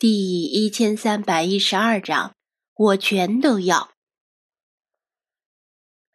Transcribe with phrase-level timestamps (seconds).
[0.00, 2.34] 第一千三百一十二章，
[2.74, 3.92] 我全都要。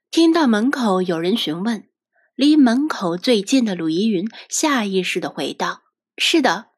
[0.09, 1.87] 听到门口有人询问，
[2.33, 5.83] 离门口最近的鲁依云下意识的回道
[6.17, 6.71] ：“是的。”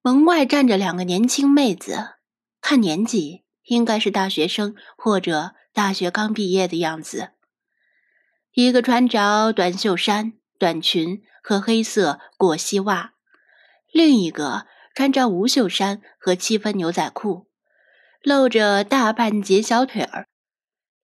[0.00, 2.10] 门外站着两个年轻妹子，
[2.60, 7.30] 看年纪应该是大学生或者大学刚毕业的样子。
[8.52, 13.14] 一个穿着短袖衫、短裙和黑色裹膝袜，
[13.90, 14.68] 另一个。
[14.96, 17.50] 穿着无袖衫和七分牛仔裤，
[18.22, 20.26] 露着大半截小腿儿。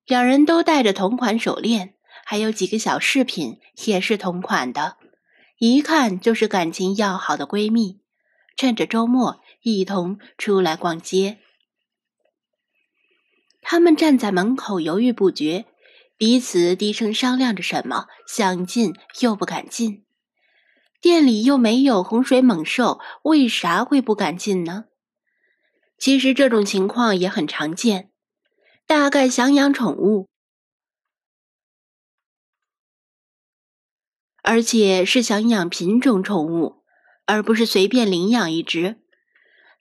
[0.08, 1.94] 两人都戴着同款手链，
[2.26, 4.98] 还有几个小饰品也是同款的，
[5.60, 8.02] 一看就是感情要好的闺蜜，
[8.56, 11.38] 趁着周末一同出来逛街。
[13.62, 15.66] 他们站在门口犹豫不决，
[16.18, 20.07] 彼此低声商量着什么，想进又不敢进。
[21.00, 24.86] 店里又没有洪水猛兽，为啥会不敢进呢？
[25.98, 28.12] 其实这种情况也很常见，
[28.86, 30.28] 大概想养宠物，
[34.44, 36.84] 而且是想养品种宠物，
[37.25, 39.02] 而不是随便领养一只。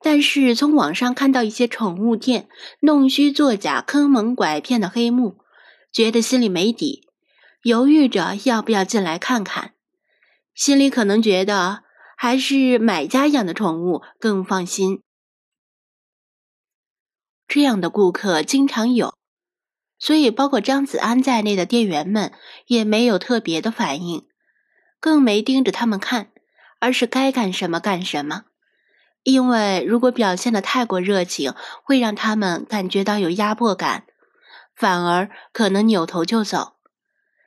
[0.03, 2.49] 但是从网上看到一些宠物店
[2.81, 5.39] 弄虚作假、坑蒙拐骗的黑幕，
[5.91, 7.09] 觉得心里没底，
[7.63, 9.76] 犹豫着要不要进来看看。
[10.57, 11.83] 心里可能觉得
[12.17, 15.03] 还是买家养的宠物更放心。
[17.47, 19.19] 这样的顾客经常有，
[19.99, 22.33] 所以包括张子安在内的店员们
[22.69, 24.27] 也没有特别的反应，
[24.99, 26.31] 更没盯着他们看，
[26.81, 28.45] 而是该干什么干什么。
[29.25, 31.53] 因为如果表现的太过热情，
[31.85, 34.07] 会让他们感觉到有压迫感，
[34.75, 36.77] 反而可能扭头就走。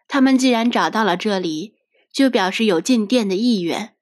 [0.07, 1.78] 他们既然找到了这里。
[2.19, 3.95] 就表示有进店的意愿，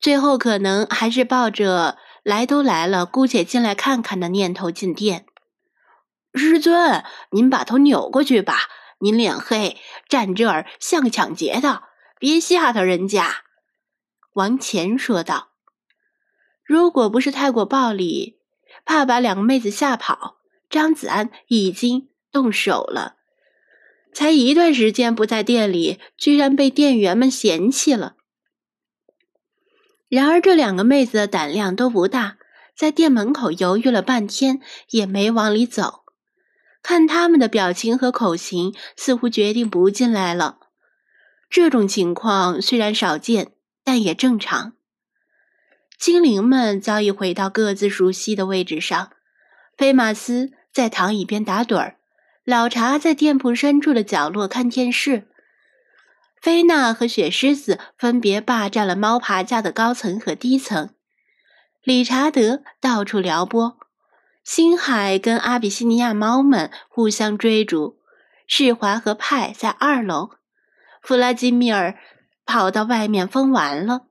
[0.00, 5.26] 最后可能还是抱着来都来了，姑且进来看看的念头进店。
[6.34, 8.62] 师尊，您把头扭过去吧，
[8.98, 9.76] 您脸黑，
[10.08, 11.84] 站这儿像抢劫的，
[12.18, 13.44] 别吓到人家。”
[14.34, 15.50] 王乾说道。
[16.64, 18.40] 如果不是太过暴力，
[18.84, 23.15] 怕把两个妹子吓跑，张子安已经动手了。
[24.16, 28.14] 才一段时间不在店里，居然被店员们嫌弃了。
[30.08, 32.38] 然而这两个妹子的胆量都不大，
[32.74, 36.04] 在店门口犹豫了半天，也没往里走。
[36.82, 40.60] 看他们的表情和口型，似乎决定不进来了。
[41.50, 43.52] 这种情况虽然少见，
[43.84, 44.72] 但也正常。
[45.98, 49.10] 精灵们早已回到各自熟悉的位置上，
[49.76, 51.95] 菲马斯在躺椅边打盹儿。
[52.46, 55.26] 老茶在店铺深处的角落看电视，
[56.40, 60.90] 菲娜和雪狮子分别霸占了猫爬架的高层和低层，
[61.82, 63.76] 理查德到处撩拨，
[64.44, 67.98] 星海跟阿比西尼亚猫们互相追逐，
[68.46, 70.30] 世华和派在二楼，
[71.02, 71.98] 弗拉基米尔
[72.44, 74.02] 跑到外面疯玩了。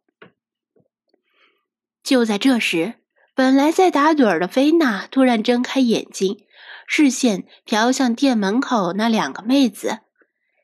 [2.04, 2.96] 就在这时，
[3.34, 6.45] 本来在打盹的菲娜突然睁开眼睛。
[6.88, 10.00] 视线飘向店门口那两个妹子，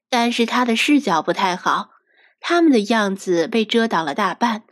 [0.10, 1.90] 但是她的视角不太好，
[2.40, 4.64] 她们的样子被遮挡了大半。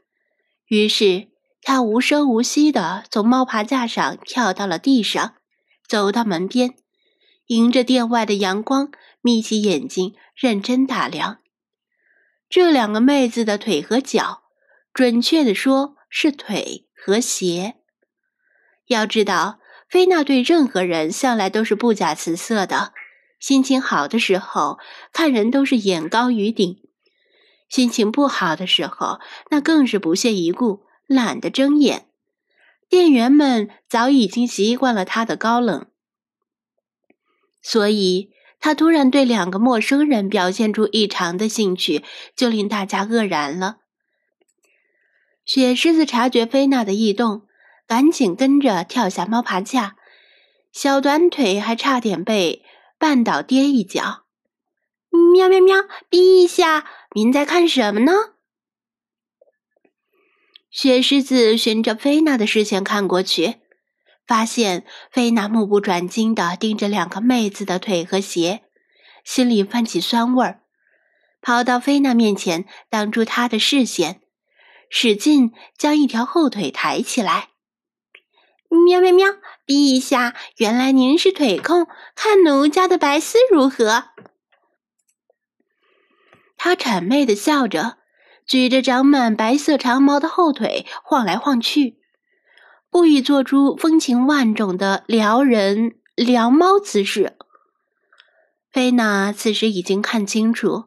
[0.67, 1.29] 于是
[1.61, 5.35] 她无声无息地从猫爬架上跳到了地上，
[5.87, 6.75] 走到门边，
[7.47, 11.39] 迎着店外的阳光，眯起眼睛认真打量
[12.47, 14.43] 这两个妹子的腿和脚，
[14.93, 17.75] 准确的说是腿和鞋。
[18.85, 19.59] 要知道。
[19.89, 22.93] 菲娜对任何人向来都是不假辞色的，
[23.39, 24.77] 心情好的时候
[25.11, 26.77] 看人都是眼高于顶，
[27.67, 32.05] 心情不好的时候那更是不屑一顾，懒得睁眼。
[32.87, 35.87] 店员们早已经习惯了他的高冷，
[37.61, 38.29] 所以
[38.59, 42.03] 他突然对两个陌生人表现出异常的兴趣，
[42.35, 43.77] 就令大家愕然了。
[45.45, 47.48] 雪狮子察觉菲娜的异动。
[47.89, 49.95] 赶紧跟着跳下猫爬架，
[50.71, 52.63] 小短腿还差点被
[52.99, 54.25] 绊倒跌一跤。
[55.33, 55.75] 喵喵喵！
[56.07, 58.11] 陛下，您在看什么呢？
[60.69, 63.55] 雪狮子循着菲娜的视线看过去，
[64.27, 68.61] 发现菲娜目不转睛的盯着两个妹子的腿和鞋，
[69.23, 70.61] 心里泛起酸味儿，
[71.41, 74.21] 跑到菲娜面前挡住她的视线，
[74.91, 77.48] 使劲将一条后腿抬起来。
[78.69, 79.27] 喵喵喵！
[79.65, 84.05] 陛下，原来您是腿控，看奴家的白丝如何？
[86.55, 87.97] 他谄媚的笑着，
[88.45, 91.97] 举着长满白色长毛的后腿晃来晃去。
[92.91, 97.37] 故意做出风情万种的撩人撩猫姿势。
[98.71, 100.85] 菲娜此时已经看清楚，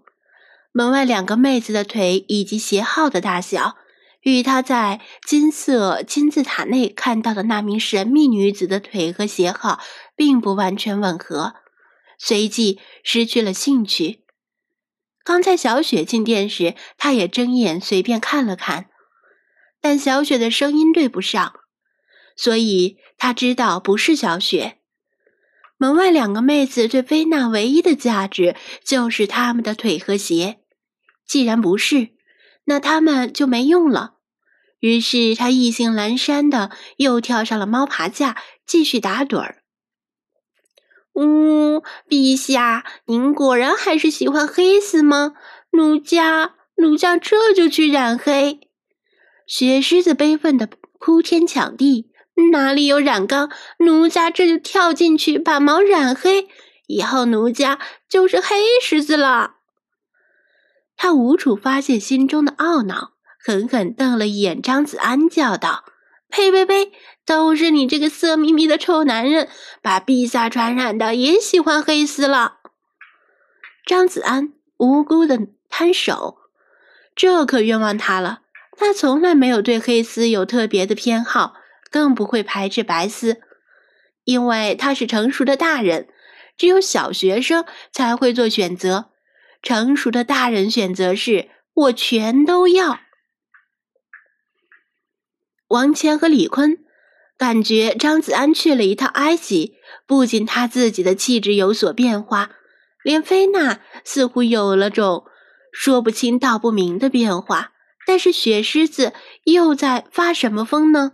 [0.72, 3.76] 门外两个妹子的腿以及鞋号的大小，
[4.22, 9.80] 与他在金色金字塔内看到的那名神秘女子的腿和鞋号
[10.16, 11.54] 并不完全吻合，
[12.18, 14.24] 随即失去了兴趣。
[15.24, 18.90] 刚才小雪进店时，他也睁眼随便看了看，
[19.80, 21.60] 但小雪的声音对不上。
[22.34, 24.78] 所以他知道不是小雪。
[25.76, 30.60] 门外两个妹子对菲娜唯一的价值就是他们的腿和鞋。
[31.26, 32.10] 既然不是，
[32.72, 34.14] 那他们就没用了。
[34.80, 39.62] 于是他意兴阑珊的又跳上了猫爬架，继续打盹儿。
[41.12, 45.34] 呜，陛下，您果然还是喜欢黑丝吗？
[45.72, 48.60] 奴家，奴家这就去染黑。
[49.46, 50.66] 雪狮子悲愤的
[50.98, 52.10] 哭天抢地。
[52.52, 56.48] 哪里有染缸，奴家这就跳进去把毛染黑，
[56.86, 57.78] 以后奴家
[58.08, 59.56] 就是黑狮子了。
[61.02, 63.14] 他无处发泄心中的懊恼，
[63.44, 65.82] 狠狠瞪了一眼张子安，叫道
[66.30, 66.92] ：“呸呸呸！
[67.26, 69.48] 都是你这个色眯眯的臭男人，
[69.82, 72.58] 把陛下传染的也喜欢黑丝了。”
[73.84, 76.38] 张子安无辜的摊手，
[77.16, 78.42] 这可冤枉他了。
[78.76, 81.54] 他从来没有对黑丝有特别的偏好。
[81.90, 83.40] 更不会排斥白丝，
[84.22, 86.06] 因为他是成熟的大人，
[86.56, 89.11] 只有小学生才会做选择。
[89.62, 93.00] 成熟的大人选择是我全都要。
[95.68, 96.84] 王谦和李坤
[97.38, 99.76] 感觉张子安去了一趟埃及，
[100.06, 102.50] 不仅他自己的气质有所变化，
[103.02, 105.24] 连菲娜似乎有了种
[105.72, 107.72] 说不清道不明的变化。
[108.04, 109.12] 但是雪狮子
[109.44, 111.12] 又在发什么疯呢？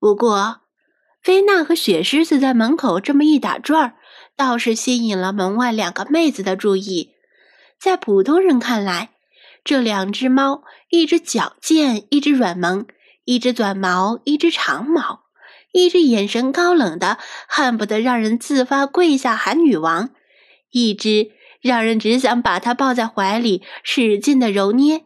[0.00, 0.62] 不过，
[1.22, 3.94] 菲娜和雪狮子在门口这么一打转儿，
[4.36, 7.15] 倒是吸引了门外两个妹子的注意。
[7.78, 9.10] 在普通人看来，
[9.64, 12.86] 这两只猫，一只矫健，一只软萌；
[13.24, 15.20] 一只短毛，一只长毛；
[15.72, 17.18] 一只眼神高冷的，
[17.48, 20.08] 恨不得让人自发跪下喊女王；
[20.70, 25.04] 一只让人只想把它抱在怀里，使劲的揉捏。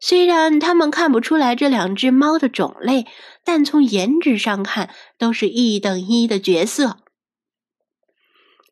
[0.00, 3.06] 虽然他们看不出来这两只猫的种类，
[3.44, 6.98] 但从颜值上看都是一等一的角色。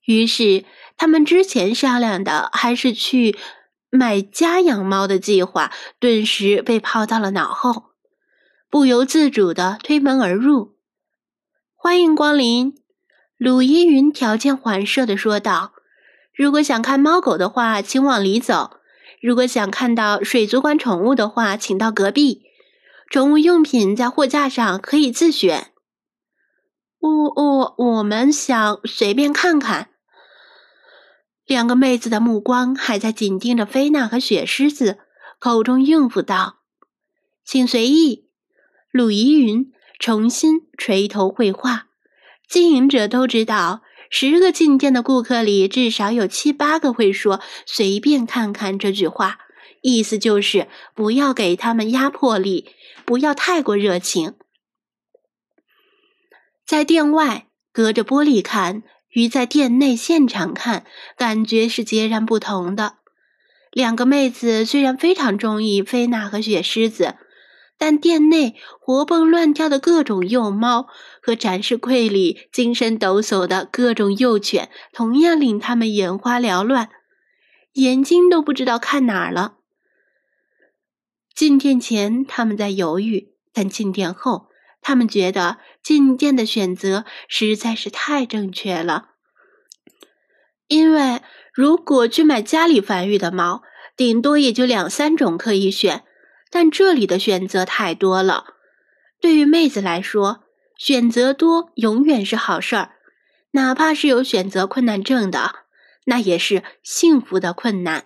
[0.05, 0.64] 于是，
[0.96, 3.37] 他们之前商量的还是去
[3.90, 7.90] 买家养猫的计划，顿时被抛到了脑后，
[8.70, 10.76] 不由自主的推门而入。
[11.75, 12.75] 欢迎光临，
[13.37, 15.75] 鲁依云条件反射的说道
[16.34, 18.81] ：“如果想看猫狗的话，请往里走。”
[19.22, 22.42] 如果想看到水族馆宠物的话，请到隔壁。
[23.10, 25.72] 宠物用品在货架上，可以自选。
[26.99, 29.90] 我我我们想随便看看。
[31.46, 34.98] 两个妹子的目光还在紧盯着菲娜和雪狮子，
[35.38, 36.58] 口中应付道
[37.46, 38.28] ：“请随意。”
[38.93, 41.87] 鲁依云重新垂头绘画。
[42.48, 43.82] 经营者都知道。
[44.08, 49.40] 十个进店的顾客里，至少有七八个会说“随便看看”这句话，
[49.82, 52.70] 意思就是不要给他们压迫力，
[53.04, 54.34] 不要太过热情。
[56.64, 58.85] 在店外隔着玻璃看，
[59.16, 60.85] 与在店内现场看，
[61.16, 62.99] 感觉是截然不同的。
[63.73, 67.14] 两个妹子虽然非常中意菲娜和雪狮子。
[67.78, 70.88] 但店内活蹦乱跳的各种幼猫
[71.20, 76.88] 和展示柜里精神抖擞的各种幼犬，同样令他们眼花缭乱，
[77.75, 79.56] 眼睛都不知道看哪儿了。
[81.35, 84.49] 进店前他们在犹豫，但进店后，
[84.87, 89.09] 他们觉得进店的选择实在是太正确了。
[90.69, 93.62] 因为如果去买家里繁育的猫，
[93.97, 96.05] 顶多也就两三种可以选。
[96.52, 98.55] 但这里的选择太多了，
[99.21, 100.45] 对于妹子来说，
[100.78, 102.93] 选择多永远是好事儿，
[103.50, 105.64] 哪怕是有选择困难症的，
[106.05, 108.05] 那也是幸福的困难。